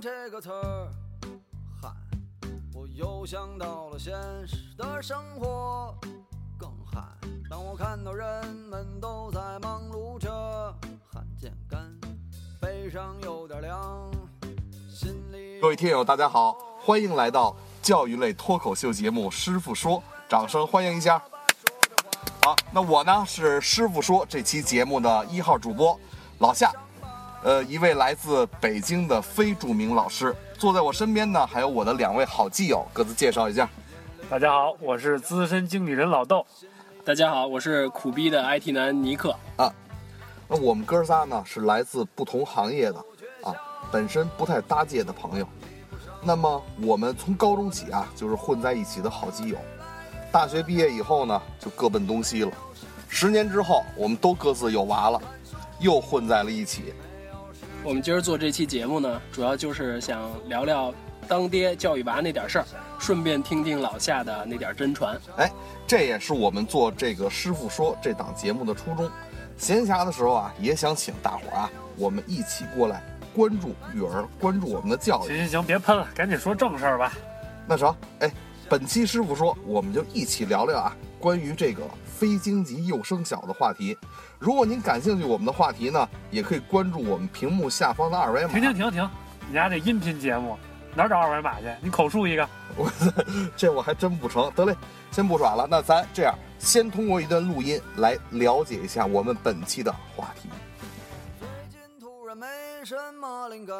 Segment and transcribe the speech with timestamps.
[0.00, 0.88] 这个词儿，
[1.82, 1.90] 嗨，
[2.72, 4.14] 我又想到了现
[4.48, 5.94] 实的生活，
[6.58, 7.02] 更嗨。
[7.50, 10.74] 当我看到人们都在忙碌着，
[11.12, 11.94] 汗见干，
[12.58, 14.10] 背上有点凉，
[14.88, 19.98] 心里各位听友，大家好，欢迎来到教育类脱口秀节目《师傅说》，
[20.30, 21.22] 掌声欢迎一下。
[22.42, 26.00] 好，那我呢是《师傅说》这期节目的一号主播
[26.38, 26.72] 老夏，
[27.42, 30.34] 呃，一位来自北京的非著名老师。
[30.58, 33.66] 坐在我身边呢，还有我的两位好基友，各自介绍一下。
[34.28, 36.44] 大家好，我是资深经理人老豆。
[37.02, 39.72] 大家好，我是苦逼的 IT 男尼克啊。
[40.48, 42.98] 那我们哥仨呢是来自不同行业的
[43.42, 43.54] 啊，
[43.90, 45.48] 本身不太搭界的朋友。
[46.22, 49.56] 那么我们从高中起啊，就是混在一起的好基友。
[50.30, 52.52] 大学毕业以后呢，就各奔东西了。
[53.08, 55.18] 十年之后，我们都各自有娃了，
[55.78, 56.92] 又混在了一起。
[57.82, 60.92] 我们今儿做这期节目呢，主要就是想聊聊
[61.26, 62.64] 当爹教育娃那点事儿，
[62.98, 65.18] 顺便听听老夏的那点真传。
[65.38, 65.50] 哎，
[65.86, 69.10] 这也是我们做这个《师傅说》这档节目的初衷。
[69.56, 73.02] 闲暇的时候啊，也想请大伙儿啊，我们一起过来
[73.34, 75.28] 关注育儿，关注我们的教育。
[75.28, 77.14] 行行行，别喷了，赶紧说正事儿吧。
[77.66, 78.30] 那成，哎，
[78.68, 83.96] 本期师傅说，我们就一起聊聊啊，关于这个非京籍幼升小的话题。
[84.38, 88.48] 如果您感兴趣我们的话题呢，也可以关注我们屏幕下方的二维码。
[88.52, 89.10] 停停停停，
[89.46, 90.56] 你家这音频节目
[90.94, 91.66] 哪儿找二维码去？
[91.82, 92.48] 你口述一个。
[92.76, 92.90] 我
[93.56, 94.50] 这我还真不成。
[94.54, 94.74] 得嘞，
[95.10, 100.48] 先不耍了，那咱这样，先通过一段录音来了解一下我们本期的话题。
[101.38, 102.46] 最近突然没
[102.84, 103.76] 什么灵感，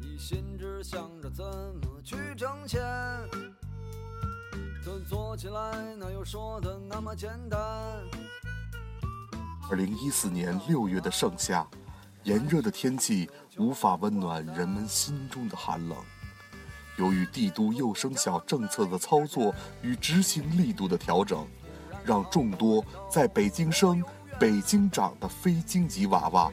[0.00, 2.80] 一心只想着怎么去挣钱。
[4.82, 7.60] 可做起来哪有说的那么简单？
[9.70, 11.66] 二零一四年六月的盛夏，
[12.22, 15.98] 炎热的天气无法温暖人们心中的寒冷。
[16.96, 21.46] 由于帝都幼升小政策的操作与执行力度的调整，
[22.02, 24.02] 让众多在北京生、
[24.38, 26.50] 北京长的非京籍娃娃，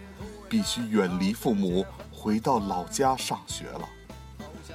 [0.49, 3.87] 必须远离父母，回到老家上学了。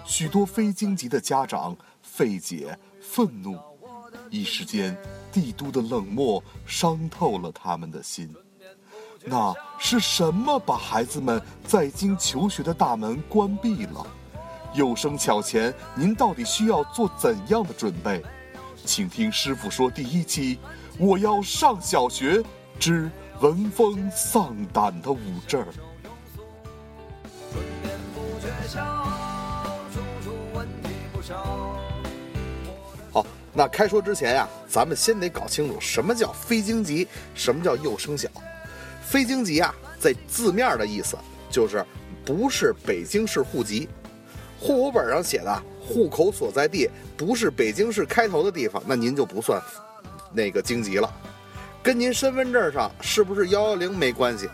[0.06, 3.58] 许多非京籍的家长费解、愤怒，
[4.30, 4.96] 一时间，
[5.32, 8.32] 帝都的冷漠伤透了他们的心。
[9.24, 14.06] 那是什么把孩子们在京求学的大门关闭了？
[14.74, 18.22] 幼升小前，您到底需要做怎样的准备？
[18.84, 20.58] 请听师傅说第一期：
[20.98, 22.42] 我要上小学
[22.80, 25.64] 之闻风丧胆的五字
[33.54, 38.28] 那开说之前呀、咱们先得搞清楚什么叫非京籍，什么叫幼升小。
[39.04, 41.18] 非京籍啊，在字面的意思
[41.50, 41.84] 就是
[42.24, 43.88] 不是北京市户籍，
[44.58, 49.60] 户口本上写的户口所在地不是北京市开头的地方，那您就不算
[50.32, 51.12] 那个京籍了。
[51.82, 54.48] 跟您身份证上是不是幺幺零没关系，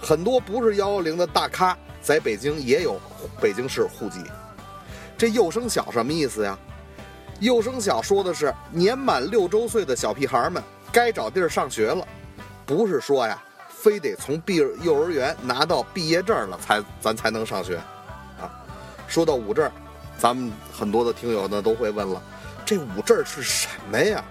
[0.00, 3.00] 很多不是幺幺零的大咖在北京也有
[3.40, 4.20] 北京市户籍。
[5.18, 6.56] 这幼升小什么意思呀？
[7.40, 12.06] 幼升小说的是年满六周岁的小屁孩们该找地儿上学了，
[12.64, 17.76] 不是说呀，非得从毕幼儿园拿到毕业证了才咱才能上学，
[18.40, 18.50] 啊。
[19.06, 19.70] 说到五证，
[20.18, 22.22] 咱们很多的听友呢都会问了，
[22.64, 24.24] 这五证是什么呀？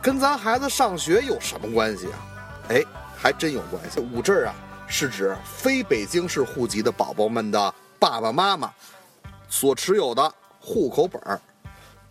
[0.00, 2.18] 跟咱孩子上学有什么关系啊？
[2.68, 2.82] 哎，
[3.16, 4.00] 还真有关系。
[4.00, 4.54] 五证啊，
[4.86, 8.72] 是指非北京市户籍的宝宝们的爸爸妈妈
[9.48, 11.40] 所持有的户口本儿。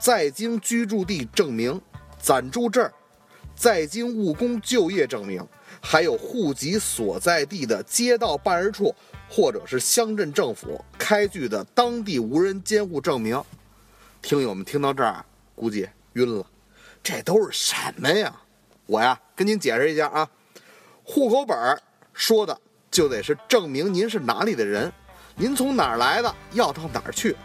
[0.01, 1.79] 在京居住地证明、
[2.20, 2.90] 暂住证、
[3.55, 5.47] 在京务工就业证明，
[5.79, 8.96] 还有户籍所在地的街道办事处
[9.29, 13.40] 或者是乡镇政府开具的当地无人监护证明。
[14.23, 15.23] 听友们听到这儿，
[15.53, 16.43] 估计晕了，
[17.03, 18.35] 这都是什么呀？
[18.87, 20.28] 我呀，跟您解释一下啊，
[21.03, 21.55] 户口本
[22.11, 22.59] 说的
[22.90, 24.91] 就得是证明您是哪里的人，
[25.35, 27.35] 您从哪儿来的，要到哪儿去。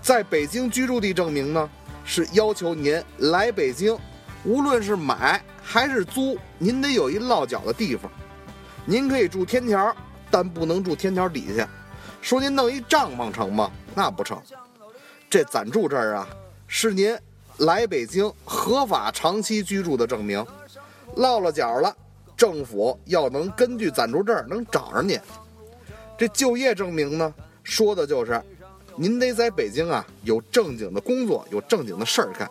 [0.00, 1.70] 在北京居住地证明呢，
[2.04, 3.96] 是要求您来北京，
[4.44, 8.10] 无论是买还是租，您得有一落脚的地方。
[8.84, 9.94] 您可以住天桥，
[10.30, 11.68] 但不能住天桥底下。
[12.20, 13.70] 说您弄一帐篷成吗？
[13.94, 14.40] 那不成。
[15.30, 16.28] 这暂住证啊，
[16.66, 17.16] 是您
[17.58, 20.44] 来北京合法长期居住的证明。
[21.16, 21.94] 落了脚了，
[22.36, 25.18] 政府要能根据暂住证能找着您。
[26.18, 28.42] 这就业证明呢，说的就是
[28.96, 32.50] 您得在北京啊有正经的工作，有正经的事儿干。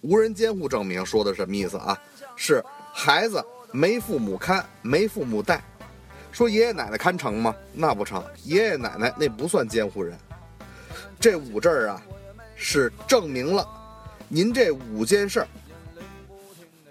[0.00, 1.98] 无人监护证明说的什么意思啊？
[2.36, 2.62] 是
[2.92, 3.42] 孩子
[3.72, 5.62] 没父母看，没父母带，
[6.32, 7.54] 说爷爷奶奶看成吗？
[7.72, 10.16] 那不成，爷爷奶奶那不算监护人。
[11.18, 12.02] 这五证儿啊，
[12.56, 13.66] 是证明了
[14.28, 15.48] 您这五件事儿。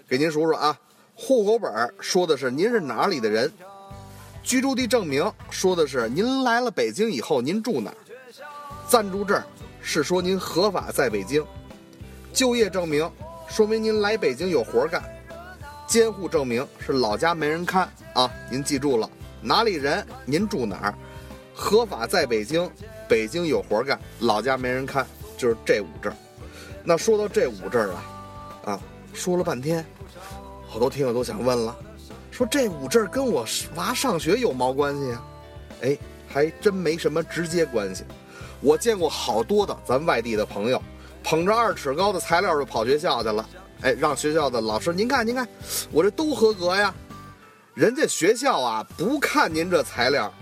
[0.08, 0.78] 给您数数啊，
[1.14, 3.52] 户口本说的是您是哪里的人，
[4.42, 7.96] 居住地证明说的是您来了北京以后您住哪儿，
[8.94, 9.42] 暂住证
[9.82, 11.44] 是说您合法在北京，
[12.32, 13.10] 就业证明
[13.48, 15.02] 说明您来北京有活干，
[15.84, 19.10] 监护证明是老家没人看啊，您记住了，
[19.40, 20.94] 哪里人您住哪儿，
[21.52, 22.70] 合法在北京，
[23.08, 25.04] 北京有活干，老家没人看，
[25.36, 26.14] 就是这五证。
[26.84, 28.04] 那说到这五证啊，
[28.64, 28.80] 啊，
[29.12, 29.84] 说了半天，
[30.68, 31.76] 好多听友都想问了，
[32.30, 33.44] 说这五证跟我
[33.74, 35.22] 娃上学有毛关系呀？
[35.82, 35.98] 哎，
[36.28, 38.04] 还真没什么直接关系。
[38.64, 40.82] 我见过好多的咱外地的朋友，
[41.22, 43.46] 捧着二尺高的材料就跑学校去了。
[43.82, 45.46] 哎，让学校的老师您看您看，
[45.92, 46.92] 我这都合格呀。
[47.74, 50.32] 人家学校啊不看您这材料，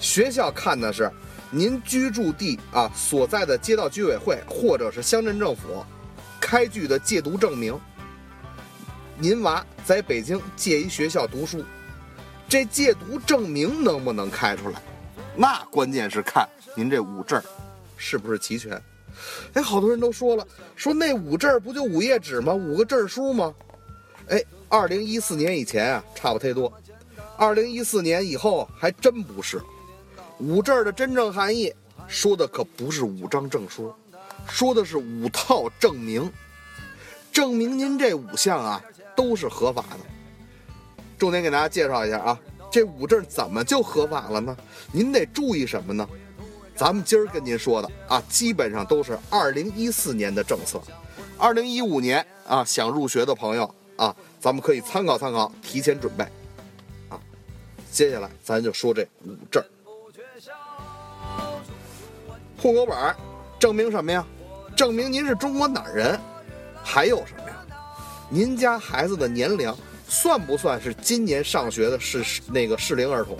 [0.00, 1.12] 学校看的是
[1.50, 5.84] 您居住地啊所在的街道居委会或者是乡镇政府
[6.40, 7.78] 开具的戒毒证明。
[9.18, 11.62] 您娃在北京借一学校读书，
[12.48, 14.80] 这戒毒证明能不能开出来？
[15.36, 17.42] 那关键是看您这五证
[17.96, 18.80] 是不是齐全。
[19.52, 22.52] 哎，好多人都说了，说那五证不就五页纸吗？
[22.52, 23.54] 五个证书吗？
[24.28, 26.72] 哎，二零一四年以前啊，差不太多。
[27.36, 29.60] 二零一四年以后还真不是。
[30.38, 31.72] 五证的真正含义，
[32.08, 33.94] 说的可不是五张证书，
[34.48, 36.32] 说的是五套证明，
[37.30, 38.82] 证明您这五项啊
[39.14, 39.98] 都是合法的。
[41.18, 42.40] 重点给大家介绍一下啊，
[42.70, 44.56] 这五证怎么就合法了呢？
[44.90, 46.08] 您得注意什么呢？
[46.82, 50.82] 咱们今儿跟您说的啊，基本上都是二零一四年的政策，
[51.38, 56.24] 二零一五年啊想入学的朋友啊，咱们可以参考参考，提前准备
[57.08, 57.14] 啊。
[57.92, 59.62] 接下来咱就说这五证。
[62.58, 63.14] 户口本儿
[63.60, 64.26] 证明什么呀？
[64.74, 66.18] 证明您是中国哪儿人？
[66.82, 67.64] 还有什么呀？
[68.28, 69.72] 您家孩子的年龄
[70.08, 73.38] 算不算是今年上学的是是那个适龄儿童？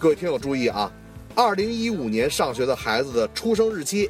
[0.00, 0.92] 各位听友注意啊，
[1.36, 4.08] 二零一五年上学的孩子的出生日期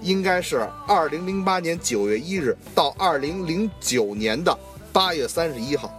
[0.00, 4.56] 应该是二零零八年九月一日到二零零九年的
[4.92, 5.92] 八月三十一号，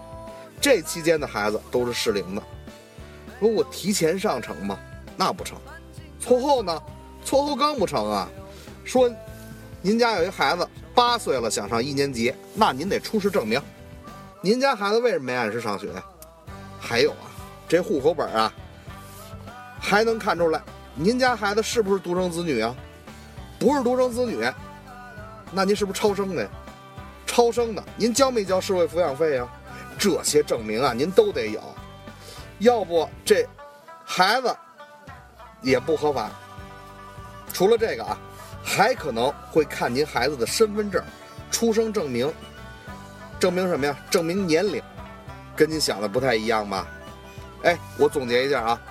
[0.62, 2.42] 这期间的孩子都是适龄的。
[3.40, 4.80] 如果提前上成吗？
[5.18, 5.58] 那不成。
[6.20, 6.82] 错后呢？
[7.24, 8.30] 错后更不成啊！
[8.84, 9.12] 说
[9.82, 13.62] 您家有一孩子八岁了想上一年级，那您得出示证明。
[14.42, 15.88] 您家孩子为什么没按时上学？
[16.80, 17.28] 还有啊，
[17.68, 18.54] 这户口本啊，
[19.82, 20.62] 还能看出来
[20.96, 22.74] 您家孩子是不是独生子女啊？
[23.60, 24.48] 不是独生子女，
[25.52, 26.50] 那您是不是超生的呀？
[27.26, 29.48] 超生的，您交没交社会抚养费呀？
[29.98, 31.62] 这些证明啊，您都得有，
[32.60, 33.48] 要不这
[34.06, 34.56] 孩子
[35.62, 36.30] 也不合法。
[37.54, 38.18] 除了这个啊，
[38.64, 41.02] 还可能会看您孩子的身份证、
[41.52, 42.32] 出生证明，
[43.40, 43.98] 证明什么呀？
[44.10, 44.82] 证明年龄，
[45.56, 46.88] 跟您想的不太一样吧？
[47.64, 48.82] 哎，我总结一下啊，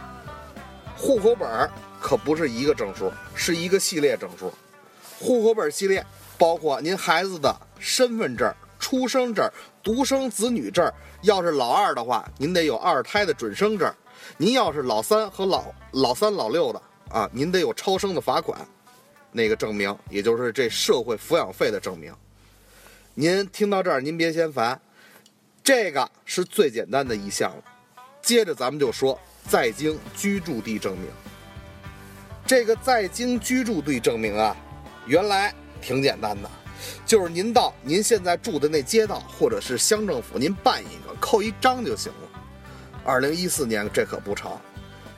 [1.01, 4.53] 户口本儿可不是一个证书，是一个系列证书。
[5.19, 6.05] 户口本系列
[6.37, 9.51] 包括您孩子的身份证、出生证、
[9.83, 10.93] 独生子女证，
[11.23, 13.91] 要是老二的话，您得有二胎的准生证；
[14.37, 16.83] 您要是老三和老老三、老六的。
[17.09, 18.61] 啊，您得有超生的罚款，
[19.33, 22.15] 那个证明，也就是这社会抚养费的证明。
[23.15, 24.79] 您听到这儿，您别嫌烦，
[25.65, 27.65] 这个是最简单的一项了。
[28.23, 29.19] 接着咱们就说
[29.51, 31.11] 在京居住地证明。
[32.47, 34.57] 这个在京居住地证明啊，
[35.07, 35.53] 原来
[35.83, 36.49] 挺简单的，
[37.05, 42.43] 就是您到您现在住的那街道或者是乡政府，您办一个，扣一章就行了。
[43.05, 44.57] 二零一四年这可不成，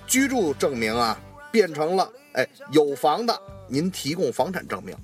[0.07, 1.19] 居住证明啊。
[1.51, 4.97] 变成了，哎，有房的您提供房产证明，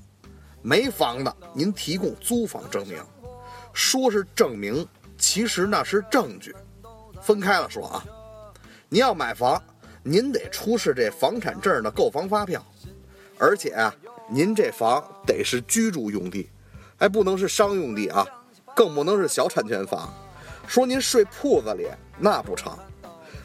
[0.62, 2.96] 没房的您提供租房证明。
[3.74, 6.56] 说是证明，其实那是证据。
[7.20, 8.02] 分开了说啊，
[8.88, 9.62] 您要买房，
[10.02, 12.64] 您得出示这房产证的购房发票，
[13.38, 13.94] 而且啊，
[14.30, 16.48] 您这房得是居住用地，
[16.96, 18.26] 还不能是商用地啊，
[18.74, 20.12] 更不能是小产权房。
[20.66, 21.86] 说您睡铺子里
[22.18, 22.76] 那不成，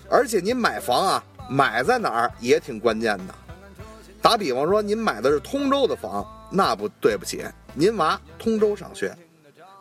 [0.09, 1.23] 而且您买房啊。
[1.49, 3.35] 买在哪儿也挺关键的。
[4.21, 9.13] 打比方说，您买的是通州的房，那不对不起，您娃通州上学，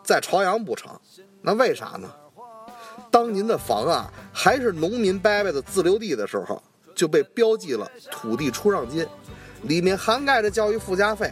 [0.03, 0.91] 在朝阳不成。
[1.41, 2.13] 那为啥呢？
[3.13, 6.61] 当您的房啊还是农民伯伯的自留地的时候，
[6.97, 9.07] 就被标记了土地出让金，
[9.65, 11.31] 里面涵盖着教育附加费。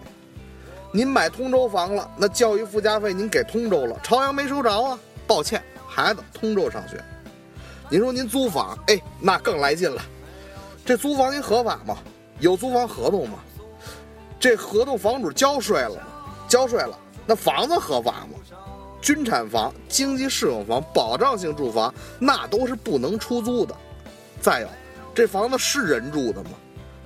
[0.93, 4.99] 您买通州房了，那教育附加费您给通州了，朝阳没收着啊。
[5.27, 7.03] 抱歉，孩子通州上学。
[7.89, 10.03] 您说您租房，哎，那更来劲了。
[10.85, 11.97] 这租房您合法吗？
[12.41, 13.39] 有租房合同吗？
[14.39, 16.03] 这合同房主交税了吗？
[16.47, 18.40] 交税了，那房子合法吗？
[19.01, 23.75] 军产房、经济适用房、保障性住房，那都是不能出租的。
[24.41, 24.69] 再有，
[25.15, 26.51] 这房子是人住的吗？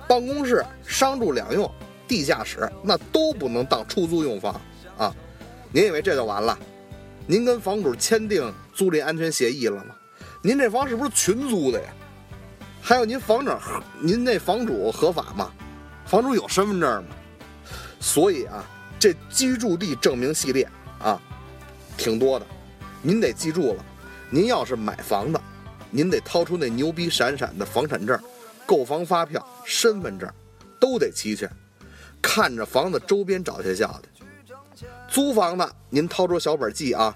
[0.07, 1.69] 办公室、商住两用、
[2.07, 4.59] 地下室，那都不能当出租用房
[4.97, 5.15] 啊！
[5.71, 6.57] 您以为这就完了？
[7.25, 9.95] 您跟房主签订租赁安全协议了吗？
[10.43, 11.89] 您这房是不是群租的呀？
[12.81, 13.59] 还有您房整，
[13.99, 15.51] 您那房主合法吗？
[16.05, 17.15] 房主有身份证吗？
[17.99, 18.63] 所以啊，
[18.99, 20.69] 这居住地证明系列，
[21.97, 22.45] 挺多的。
[23.01, 23.85] 您得记住了，
[24.29, 25.41] 您要是买房的，
[25.91, 28.19] 您得掏出那牛逼闪闪的房产证、
[28.65, 30.29] 购房发票、身份证，
[30.79, 31.49] 都得齐全。
[32.21, 34.03] 看着房子周边找学校的。
[35.07, 37.15] 租房的，您掏出小本记啊，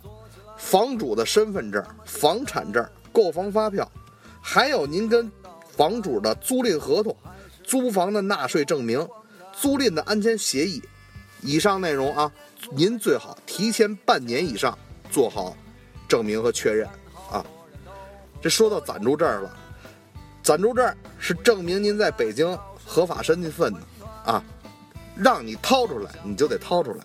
[0.56, 3.92] 房主的身份证、房产证、购房发票，
[4.40, 5.30] 还有您跟
[5.76, 7.16] 房主的租赁合同、
[7.64, 9.06] 租房的纳税证明、
[9.52, 10.82] 租赁的安全协议，
[11.42, 12.32] 以上内容啊，
[12.72, 14.78] 您最好提前半年以上
[15.12, 15.56] 做好
[16.08, 16.88] 证明和确认
[17.32, 17.46] 啊。
[18.42, 19.58] 这说到暂住证了，
[20.44, 23.80] 暂住证是证明您在北京合法身份的
[24.24, 24.44] 啊，
[25.16, 27.04] 让你掏出来你就得掏出来。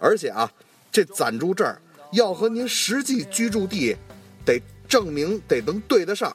[0.00, 0.50] 而且啊，
[0.92, 1.66] 这暂住证
[2.12, 3.96] 要和您实际居住地
[4.44, 6.34] 得证明得能对得上。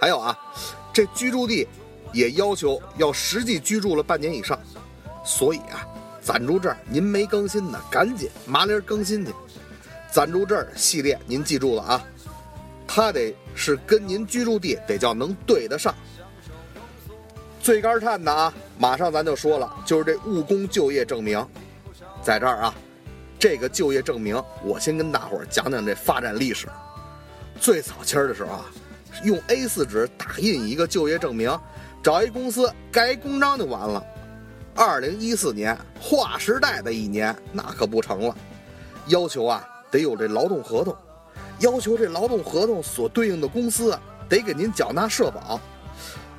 [0.00, 0.36] 还有啊，
[0.92, 1.68] 这居住地
[2.12, 4.58] 也要求要实际居住了半年以上。
[5.24, 5.86] 所以啊，
[6.30, 9.34] 暂住证您没更新的，赶紧麻利更新去。
[10.12, 12.04] 暂住证系列您记住了啊，
[12.86, 15.92] 它得是跟您居住地得叫能对得上。
[17.60, 21.44] 最肝颤的啊，马上咱就说了，就是这务工就业证明。
[22.22, 22.74] 在这儿啊，
[23.36, 26.68] 这个就业证明，我先跟大伙儿讲讲这发展历史。
[27.60, 28.66] 最早期儿的时候啊，
[29.24, 31.58] 用 A4 纸打印一个就业证明，
[32.04, 34.00] 找一公司盖一公章就完了。
[34.74, 38.34] 二零一四年，划时代的一年，那可不成了，
[39.06, 40.96] 要求啊得有这劳动合同，
[41.58, 43.98] 要求这劳动合同所对应的公司
[44.28, 45.60] 得给您缴纳社保，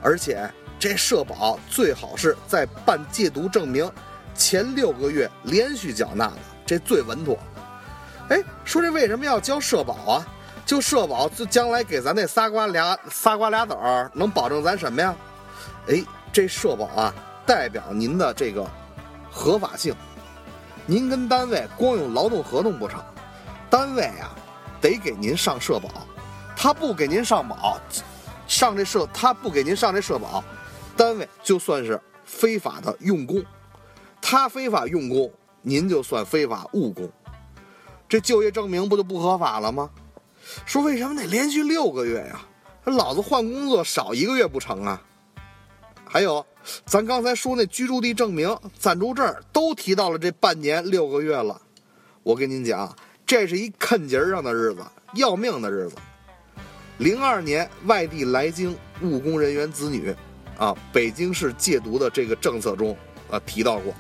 [0.02, 3.90] 而且这社保最好是在办戒毒证明。
[4.34, 7.38] 前六个月连续缴纳的，这最稳妥。
[8.30, 10.28] 哎，说这为什么要交社保啊？
[10.66, 15.14] 就社保，就将来给咱那仨瓜俩仨瓜俩枣，能保证咱什么呀？
[15.90, 17.14] 哎，这社保啊，
[17.52, 18.66] 代表您的这个
[19.30, 19.94] 合法性。
[20.86, 23.04] 您跟单位光有劳动合同不成，
[23.70, 24.34] 单位啊
[24.80, 25.90] 得给您上社保。
[26.56, 27.78] 他不给您上保，
[28.48, 30.42] 上这社他不给您上这社保，
[30.96, 33.44] 单位就算是非法的用工。
[34.22, 35.30] 他非法用工，
[35.62, 37.12] 您就算非法务工，
[38.08, 39.90] 这就业证明不就不合法了吗？
[40.66, 42.40] 说为什么得连续六个月呀？
[42.86, 45.02] 老子换工作少一个月不成啊？
[46.08, 46.46] 还有，
[46.86, 51.62] 咱刚才说那居住地证明、暂住证都提到了这半年六个月了。
[52.24, 54.82] 我跟您讲，这是一坑节上的日子，
[55.16, 55.96] 要命的日子。
[56.98, 60.16] 零二年外地来京务工人员子女，
[60.58, 62.96] 啊，北京市戒毒的这个政策中
[63.30, 63.94] 啊提到过。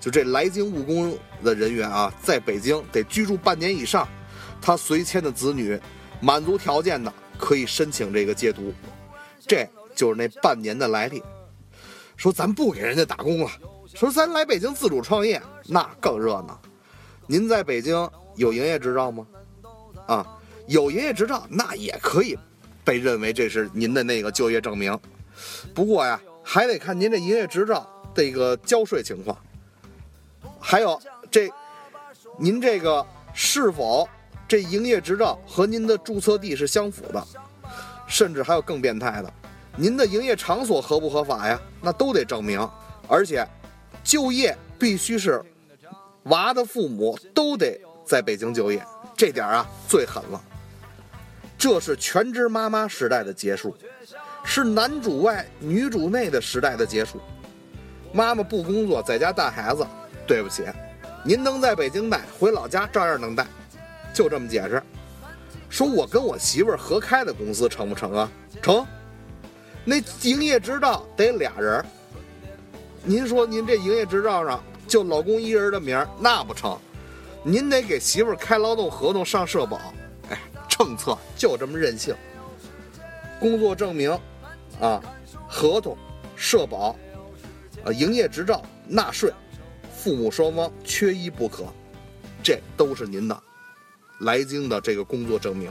[0.00, 4.08] 就这来京务工的人员啊，在北京得居住半年以上，
[4.62, 5.78] 他随迁的子女
[6.20, 8.72] 满足条件的，可以申请这个戒毒。
[9.46, 11.22] 这就是那半年的来历。
[12.18, 13.50] 说咱不给人家打工了，
[13.94, 16.60] 说咱来北京自主创业，那更热闹。
[17.28, 19.24] 您在北京有营业执照吗？
[20.08, 22.36] 啊，有营业执照，那也可以
[22.84, 24.98] 被认为这是您的那个就业证明。
[25.72, 29.38] 不过呀，还得看您这营业执照这个交税情况。
[30.58, 31.48] 还有这，
[32.36, 34.08] 您这个是否
[34.48, 37.24] 这营业执照和您的注册地是相符的？
[38.08, 39.32] 甚至还有更变态的，
[39.78, 41.58] 您的营业场所合不合法呀？
[41.80, 42.68] 那都得证明。
[43.06, 43.46] 而且，
[44.02, 45.40] 就业必须是
[46.24, 48.84] 娃的父母都得在北京就业，
[49.16, 50.42] 这点啊最狠了。
[51.56, 53.76] 这是全职妈妈时代的结束，
[54.44, 57.20] 是男主外女主内的时代的结束。
[58.12, 59.86] 妈妈不工作，在家带孩子。
[60.26, 60.64] 对不起，
[61.24, 63.46] 您能在北京带，回老家照样能带，
[64.12, 64.82] 就这么解释。
[65.70, 68.30] 说我跟我媳妇儿合开的公司成不成啊？
[68.60, 68.84] 成。
[69.84, 71.84] 那营业执照得俩人。
[73.04, 76.78] 您说您这营业执照上就老公一人的名儿，那不成。
[77.42, 79.80] 您得给媳妇儿开劳动合同上社保。
[80.30, 82.14] 哎，政策就这么任性。
[83.40, 84.10] 工作证明，
[84.80, 85.00] 啊，
[85.48, 85.96] 合同、
[86.36, 86.94] 社保，
[87.84, 89.32] 啊，营业执照、纳税。
[89.96, 91.64] 父母双方缺一不可，
[92.42, 93.42] 这都是您的
[94.20, 95.70] 来京的这个工作证明。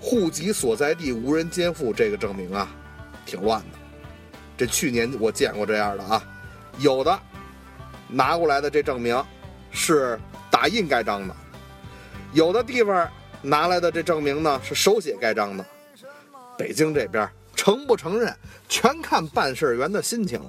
[0.00, 2.68] 户籍所在地无人监护这个证明啊，
[3.26, 3.78] 挺乱的。
[4.56, 6.22] 这去年我见过这样的啊，
[6.78, 7.18] 有的
[8.08, 9.22] 拿过来的这证明
[9.70, 10.18] 是
[10.50, 11.36] 打印盖章的，
[12.32, 13.08] 有的地方
[13.42, 15.64] 拿来的这证明呢是手写盖章的。
[16.56, 18.34] 北京这边承不承认，
[18.68, 20.40] 全看办事员的心情。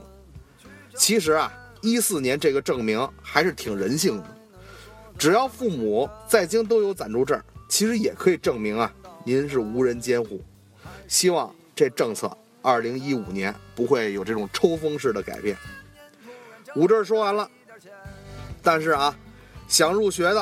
[0.96, 1.52] 其实啊，
[1.82, 4.26] 一四年这个证明还是挺人性的，
[5.18, 8.92] 只要父母在京都有暂住证，其实也可以证明啊，
[9.30, 10.42] 您是无人监护。
[11.08, 15.56] 希望这政策二零一五年不会有这种抽风式的改变。
[16.76, 17.48] 五这说完了，
[18.64, 19.16] 但是啊，
[19.68, 20.42] 想入学的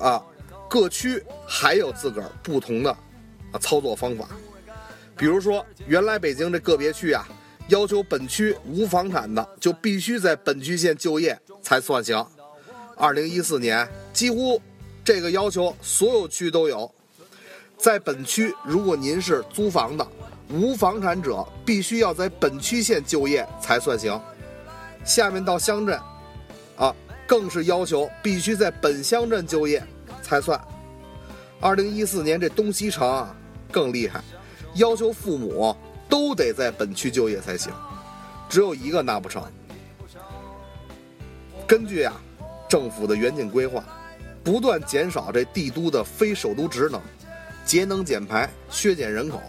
[0.00, 0.20] 啊，
[0.68, 2.90] 各区还有自个儿不同的
[3.52, 4.28] 啊操作方法。
[5.16, 7.24] 比如说，原来北京这个别区啊，
[7.68, 12.26] 要求本区无房产的就必须在本区县就业才算行。
[12.96, 14.60] 二零一四年，几乎
[15.04, 16.92] 这个要求所有区都有。
[17.84, 20.08] 在本区，如果您是租房的，
[20.48, 24.18] 无房产者必须要在本区县就业才算行。
[25.04, 26.00] 下面到乡镇，
[26.78, 29.86] 啊，更是要求必须在本乡镇就业
[30.22, 30.58] 才算。
[31.60, 33.36] 二零一四年这东西城啊，
[33.70, 34.24] 更厉害。
[34.76, 35.76] 要求父母
[36.08, 37.70] 都得在本区就业才行，
[38.48, 39.42] 只有一个那不成。
[41.66, 42.18] 根据啊
[42.66, 43.84] 政府的远景规划，
[44.42, 46.98] 不断减少这帝都的非首都职能，
[47.64, 49.40] 节能减排，削减人口，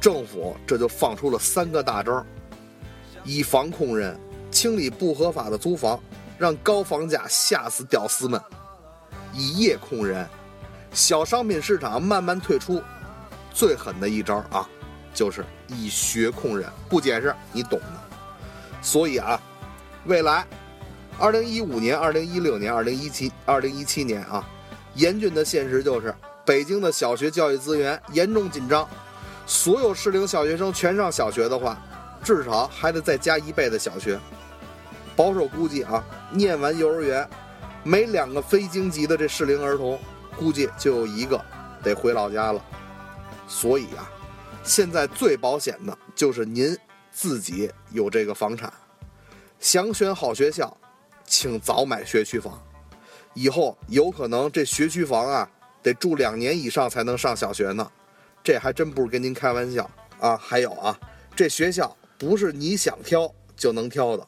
[0.00, 2.24] 政府这就放出了三个大招：
[3.24, 4.18] 以房控人，
[4.50, 5.98] 清理不合法的租房，
[6.38, 8.40] 让高房价吓死屌丝们；
[9.32, 10.26] 以业控人，
[10.92, 12.82] 小商品市场慢慢退出。
[13.52, 14.68] 最狠的一招啊，
[15.14, 18.00] 就是以学控人，不解释你懂的。
[18.82, 19.40] 所以啊，
[20.04, 20.46] 未来，
[21.18, 24.46] 二零一五年、二零一六年、二零一七、二零一七年啊，
[24.94, 26.14] 严峻的现实就是
[26.46, 28.88] 北京的小学教育资源严重紧张。
[29.44, 31.76] 所有适龄小学生全上小学的话，
[32.22, 34.18] 至少还得再加一倍的小学。
[35.14, 37.28] 保守估计啊，念完幼儿园，
[37.82, 39.98] 每两个非京籍的这适龄儿童，
[40.36, 41.40] 估计就有一个
[41.82, 42.64] 得回老家了。
[43.48, 44.10] 所以啊，
[44.62, 46.76] 现在最保险的就是您
[47.12, 48.72] 自己有这个房产，
[49.60, 50.76] 想选好学校，
[51.24, 52.60] 请早买学区房。
[53.32, 55.48] 以后有可能这学区房啊，
[55.86, 57.88] 得住两年以上才能上小学呢，
[58.42, 60.36] 这还真不是跟您开玩笑啊。
[60.36, 60.98] 还有啊，
[61.36, 64.26] 这学校不是你想挑就能挑的，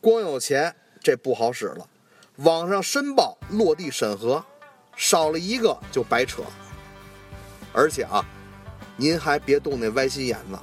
[0.00, 1.86] 光有钱这不好使了，
[2.36, 4.42] 网上申报落地审核，
[4.96, 6.42] 少了一个就白扯。
[7.74, 8.24] 而且啊。
[8.98, 10.58] 您还别动那歪心眼子，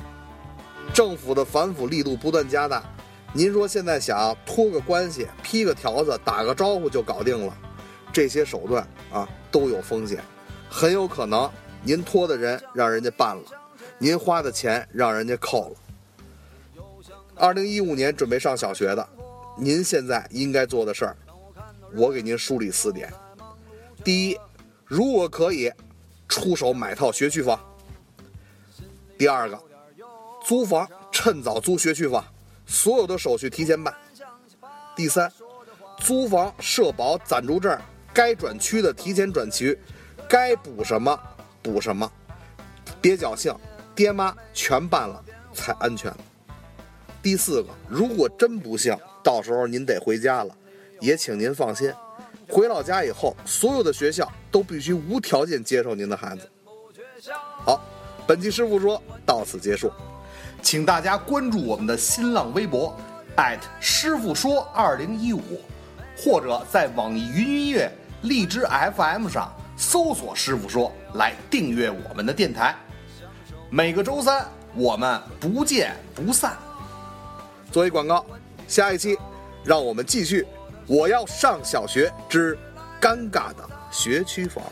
[0.92, 2.84] 政府的反腐力度不断加大。
[3.32, 7.56] 您说现在想托个关系、批个条子、打个招呼就搞定了，
[8.12, 10.22] 这些手段啊都有风险，
[10.68, 11.50] 很有可能
[11.84, 13.44] 您托的人让人家办了，
[14.00, 15.76] 您花的钱让人家扣了。
[17.36, 19.08] 二零一五年准备上小学的，
[19.56, 21.16] 您现在应该做的事儿，
[21.96, 23.14] 我给您梳理四点：
[24.04, 24.40] 第一，
[24.86, 25.72] 如果可以，
[26.28, 27.60] 出手买套学区房。
[29.18, 29.62] 第二个，
[30.44, 32.26] 租房趁早租学区房，
[32.66, 33.94] 所有的手续提前办。
[34.96, 35.32] 第三，
[36.00, 37.78] 租房社保暂住证
[38.14, 39.78] 该转区的提前转区，
[40.30, 41.20] 该补什么
[41.62, 42.10] 补什么，
[43.02, 43.54] 别侥幸，
[43.96, 45.24] 爹妈全办了
[45.54, 46.14] 才安全。
[47.22, 50.56] 第四个，如果真不幸，到时候您得回家了，
[51.00, 51.92] 也请您放心，
[52.48, 56.50] 回老家以后，所有的学校都必须无条件接受您的孩子。
[57.64, 57.82] 好。
[58.26, 59.92] 本期师傅说到此结束，
[60.62, 62.98] 请大家关注我们的新浪微博
[63.82, 65.42] 师傅说二零一五，
[66.18, 67.92] 或者在网易云音乐、
[68.24, 72.76] 荔枝 FM 上搜索“师傅说”来订阅我们的电台。
[73.70, 76.58] 每个周三我们不见不散。
[77.72, 78.26] 作为广告，
[78.68, 79.18] 下一期
[79.64, 80.46] 让我们继续。
[80.86, 82.58] 我要上小学之
[83.00, 84.64] 尴尬的学区房。